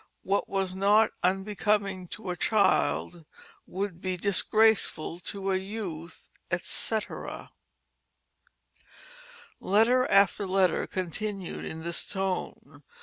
What 0.23 0.49
was 0.49 0.73
not 0.73 1.11
unbecoming 1.21 2.07
to 2.07 2.31
a 2.31 2.35
child 2.35 3.23
would 3.67 4.01
be 4.01 4.17
disgraceful 4.17 5.19
to 5.19 5.51
a 5.51 5.57
youth" 5.57 6.27
etc. 6.49 7.51
Letter 9.59 10.09
after 10.09 10.47
letter 10.47 10.87
continued 10.87 11.65
in 11.65 11.83
this 11.83 12.03
tone. 12.07 12.81